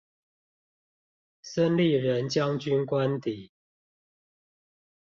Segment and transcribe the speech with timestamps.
[1.43, 3.51] 孫立人將軍官邸